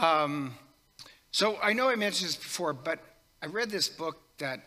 [0.00, 0.54] Um,
[1.32, 3.00] so I know I mentioned this before, but
[3.42, 4.60] I read this book that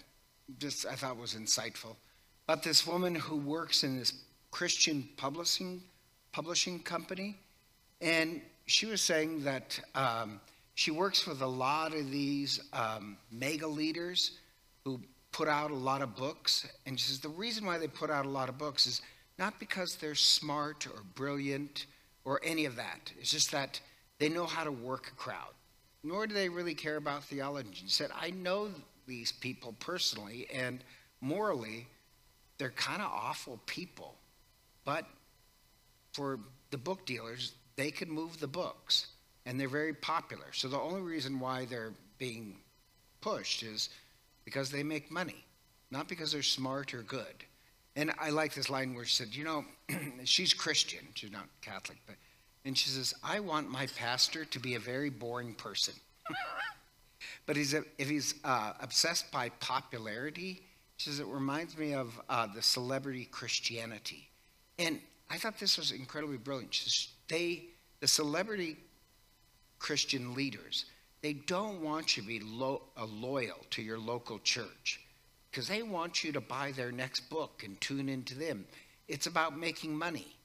[0.60, 1.96] just I thought was insightful
[2.48, 4.14] about this woman who works in this
[4.52, 5.82] Christian publishing
[6.34, 7.38] publishing company,
[8.02, 10.42] and she was saying that um,
[10.76, 14.32] she works with a lot of these um, mega leaders
[14.84, 15.00] who
[15.32, 18.26] put out a lot of books, and she says the reason why they put out
[18.26, 19.02] a lot of books is
[19.40, 21.86] not because they're smart or brilliant
[22.26, 23.14] or any of that.
[23.18, 23.80] It's just that
[24.22, 25.52] they know how to work a crowd.
[26.04, 27.70] Nor do they really care about theology.
[27.74, 28.70] He said, I know
[29.08, 30.84] these people personally, and
[31.22, 31.88] morally,
[32.60, 34.14] they're kind of awful people.
[34.86, 35.08] But
[36.14, 36.40] for
[36.70, 39.08] the book dealers, they can move the books,
[39.48, 40.54] and they're very popular.
[40.54, 42.58] So the only reason why they're being
[43.22, 43.90] pushed is
[44.46, 45.44] because they make money,
[45.90, 47.44] not because they're smart or good.
[47.96, 49.66] And I like this line where she said, you know,
[50.26, 52.18] she's Christian, she's not Catholic, but,
[52.66, 55.96] and she says, I want my pastor to be a very boring person.
[57.46, 60.62] but he's a, if he's uh, obsessed by popularity,
[60.98, 64.30] she says, it reminds me of uh, the celebrity Christianity.
[64.78, 66.74] And I thought this was incredibly brilliant.
[66.74, 67.64] She says, they,
[68.00, 68.78] the celebrity
[69.80, 70.86] Christian leaders,
[71.22, 75.02] they don't want you to be lo- uh, loyal to your local church
[75.50, 78.66] because they want you to buy their next book and tune into them.
[79.08, 80.36] It's about making money.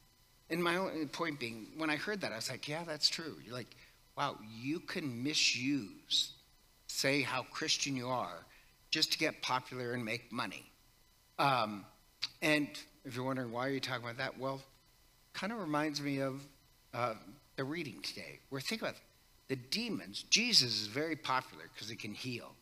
[0.51, 3.37] And my only point being, when I heard that, I was like, yeah, that's true.
[3.45, 3.75] You're like,
[4.17, 6.33] wow, you can misuse,
[6.87, 8.47] say how Christian you are,
[8.91, 10.65] just to get popular and make money.
[11.39, 11.85] Um,
[12.41, 12.69] and
[13.05, 14.63] if you're wondering why are you talking about that, well,
[15.33, 16.43] kind of reminds me of
[16.95, 17.15] uh,
[17.57, 18.39] the reading today.
[18.51, 19.01] We're thinking about
[19.49, 20.25] the demons.
[20.31, 22.53] Jesus is very popular because he can heal.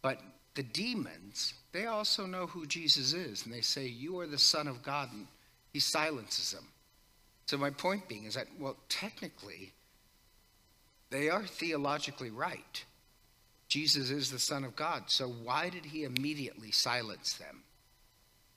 [0.00, 0.20] But
[0.54, 4.66] the demons, they also know who Jesus is, and they say, You are the Son
[4.66, 5.26] of God, and
[5.72, 6.66] he silences them.
[7.46, 9.72] So, my point being is that, well, technically,
[11.10, 12.84] they are theologically right.
[13.68, 15.04] Jesus is the Son of God.
[15.06, 17.62] So, why did he immediately silence them?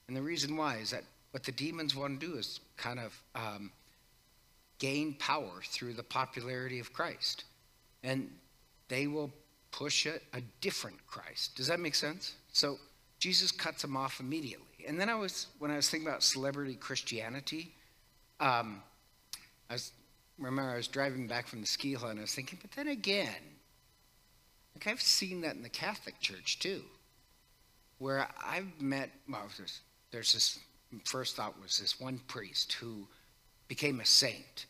[0.07, 3.21] And the reason why is that what the demons want to do is kind of
[3.35, 3.71] um,
[4.79, 7.43] gain power through the popularity of Christ.
[8.03, 8.29] And
[8.87, 9.31] they will
[9.71, 11.55] push a, a different Christ.
[11.55, 12.35] Does that make sense?
[12.53, 12.77] So
[13.19, 14.65] Jesus cuts them off immediately.
[14.87, 17.73] And then I was, when I was thinking about celebrity Christianity,
[18.39, 18.81] um,
[19.69, 19.91] I was,
[20.37, 22.87] remember I was driving back from the ski hill and I was thinking, but then
[22.87, 23.35] again,
[24.75, 26.83] like I've seen that in the Catholic Church too,
[27.97, 29.81] where I've met, well, there's,
[30.11, 30.59] there's this,
[31.03, 33.07] first thought was this one priest who
[33.67, 34.67] became a saint,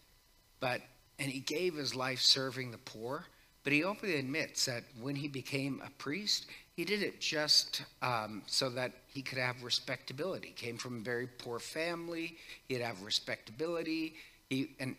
[0.59, 0.81] but,
[1.19, 3.25] and he gave his life serving the poor,
[3.63, 8.43] but he openly admits that when he became a priest, he did it just um,
[8.45, 10.53] so that he could have respectability.
[10.55, 12.37] Came from a very poor family.
[12.67, 14.13] He'd have respectability.
[14.51, 14.95] He, and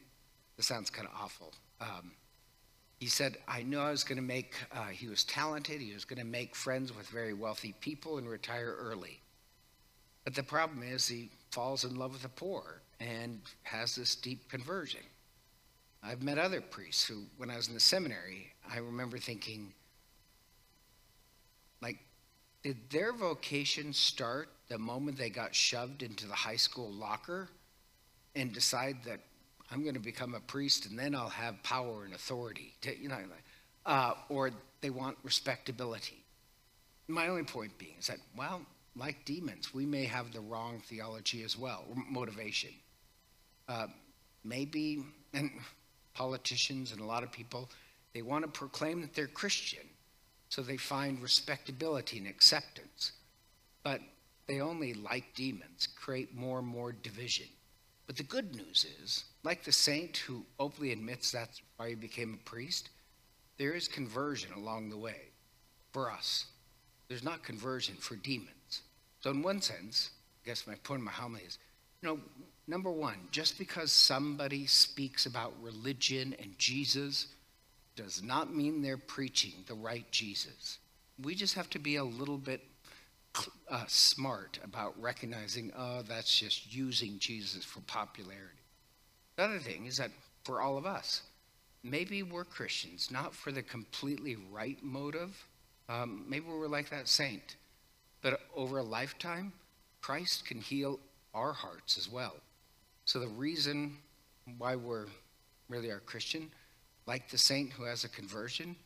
[0.56, 1.52] this sounds kind of awful.
[1.80, 2.10] Um,
[2.98, 5.80] he said, I knew I was going to make, uh, he was talented.
[5.80, 9.20] He was going to make friends with very wealthy people and retire early.
[10.24, 14.50] But the problem is he falls in love with the poor and has this deep
[14.50, 15.02] conversion.
[16.02, 19.72] I've met other priests who, when I was in the seminary, I remember thinking,
[21.80, 21.98] like,
[22.62, 27.48] did their vocation start the moment they got shoved into the high school locker
[28.34, 29.20] and decide that
[29.70, 32.74] I'm going to become a priest and then I'll have power and authority?
[32.82, 33.18] To, you know,
[33.86, 34.50] uh, or
[34.80, 36.22] they want respectability.
[37.06, 38.62] My only point being is that, well,
[38.94, 42.70] like demons, we may have the wrong theology as well, motivation.
[43.68, 43.86] Uh,
[44.44, 45.50] maybe, and
[46.14, 47.70] politicians and a lot of people,
[48.12, 49.86] they want to proclaim that they're Christian.
[50.48, 53.12] So they find respectability and acceptance.
[53.82, 54.00] But
[54.46, 57.46] they only, like demons, create more and more division.
[58.06, 62.34] But the good news is, like the saint who openly admits that's why he became
[62.34, 62.88] a priest,
[63.58, 65.32] there is conversion along the way
[65.92, 66.46] for us.
[67.08, 68.82] There's not conversion for demons.
[69.20, 70.10] So, in one sense,
[70.42, 71.58] I guess my point of my homily is,
[72.00, 72.20] you know,
[72.68, 77.28] Number one, just because somebody speaks about religion and Jesus
[77.98, 80.78] does not mean they're preaching the right Jesus.
[81.20, 82.60] We just have to be a little bit
[83.68, 88.62] uh, smart about recognizing, oh, that's just using Jesus for popularity.
[89.34, 90.12] The other thing is that
[90.44, 91.22] for all of us,
[91.82, 95.44] maybe we're Christians, not for the completely right motive.
[95.88, 97.56] Um, maybe we're like that saint.
[98.22, 99.52] But over a lifetime,
[100.00, 101.00] Christ can heal
[101.34, 102.36] our hearts as well.
[103.06, 103.96] So the reason
[104.56, 105.06] why we're
[105.68, 106.50] really are Christian,
[107.08, 108.76] like the saint who has a conversion,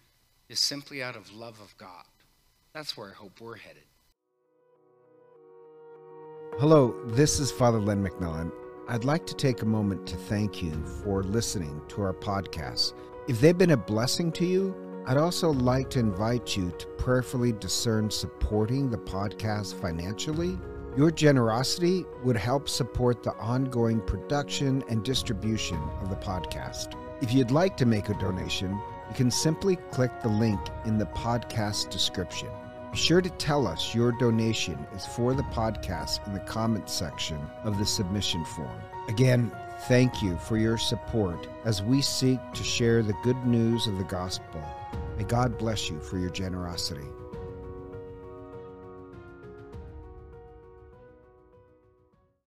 [0.49, 2.05] is simply out of love of God.
[2.73, 3.83] That's where I hope we're headed.
[6.61, 8.53] Hello, this is Father Len McMillan.
[8.89, 10.73] I'd like to take a moment to thank you
[11.03, 12.93] for listening to our podcast.
[13.27, 17.53] If they've been a blessing to you, I'd also like to invite you to prayerfully
[17.53, 20.57] discern supporting the podcast financially.
[20.97, 26.95] Your generosity would help support the ongoing production and distribution of the podcast.
[27.23, 28.73] If you'd like to make a donation,
[29.09, 32.49] you can simply click the link in the podcast description.
[32.91, 37.39] Be sure to tell us your donation is for the podcast in the comments section
[37.63, 38.77] of the submission form.
[39.07, 39.53] Again,
[39.87, 44.05] thank you for your support as we seek to share the good news of the
[44.05, 44.61] gospel.
[45.17, 47.07] May God bless you for your generosity.